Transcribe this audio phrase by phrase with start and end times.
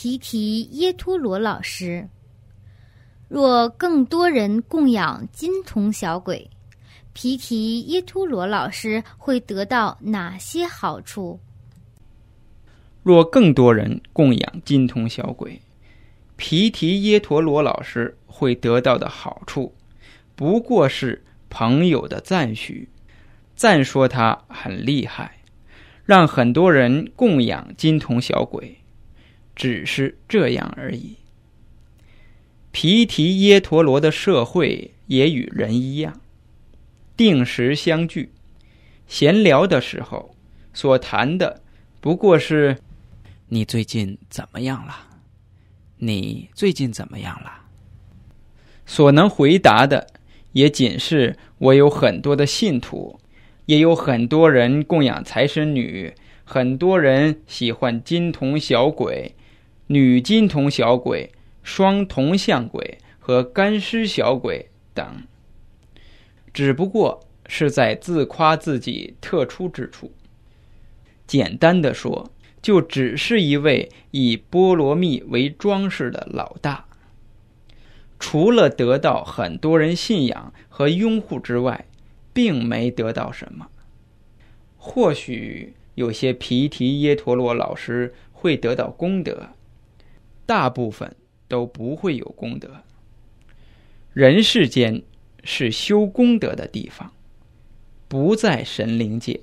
[0.00, 2.08] 皮提耶陀罗老师。
[3.26, 6.48] 若更多人供养金童小鬼，
[7.12, 11.40] 皮提耶陀罗老师会得到哪些好处？
[13.02, 15.60] 若更多人供养金童小鬼，
[16.36, 19.74] 皮提耶陀罗老师会得到的好处，
[20.36, 22.88] 不过是朋友的赞许，
[23.56, 25.38] 赞说他很厉害，
[26.04, 28.78] 让很多人供养金童小鬼，
[29.58, 31.16] 只是这样而已。
[32.70, 36.18] 皮提耶陀罗的社会也与人一样，
[37.14, 38.30] 定时相聚，
[39.06, 40.34] 闲聊的时候
[40.72, 41.60] 所谈的
[42.00, 42.78] 不过是。
[43.50, 44.94] 你最近怎么样了？
[45.96, 47.62] 你最近怎么样了？
[48.84, 50.06] 所能回答的
[50.52, 53.18] 也仅是我有很多的信徒，
[53.64, 56.12] 也有很多人供养财神女，
[56.44, 59.34] 很多人喜欢金童小鬼、
[59.88, 61.30] 女金童小鬼、
[61.62, 65.24] 双铜像鬼和干尸小鬼等，
[66.54, 70.12] 只不过是在自夸自己特殊之处。
[71.26, 72.30] 简单的说。
[72.60, 76.86] 就只是一位以菠萝蜜为装饰的老大，
[78.18, 81.86] 除了得到很多人信仰和拥护之外，
[82.32, 83.68] 并没得到什么。
[84.76, 89.50] 或许有些皮提耶陀罗老师会得到功德，
[90.48, 91.14] 大部分
[91.46, 92.70] 都不会有功德。
[94.14, 95.02] 人世间
[95.44, 97.12] 是修功德的地方，
[98.08, 99.40] 不在神灵界。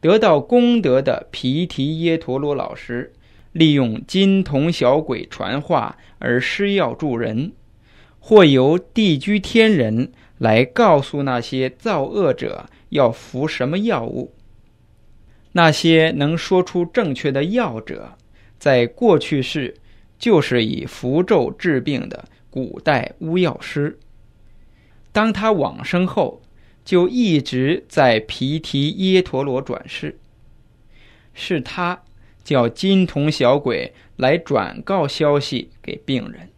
[0.00, 3.12] 得到功德的毗提耶陀罗老师，
[3.52, 7.52] 利用金童小鬼传话而施药助人，
[8.18, 14.34] 或由地居天人来告诉那些造恶者要服什么药物。
[15.52, 18.16] 那些能说出正确的药者，
[18.60, 19.74] 在过去世
[20.16, 23.98] 就是以符咒治病的古代巫药师。
[25.10, 26.40] 当他往生后。
[26.82, 30.18] 就一直在皮提耶陀罗转世，
[31.34, 32.02] 是他
[32.42, 36.48] 叫金童小鬼来转告消息给病人。